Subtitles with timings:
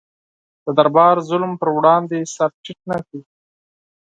[0.65, 3.19] د دربار ظلم پر وړاندې سر ټیټ نه کړ.